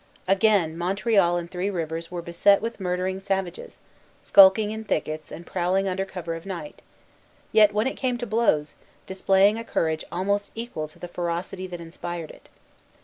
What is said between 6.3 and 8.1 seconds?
of night, yet, when it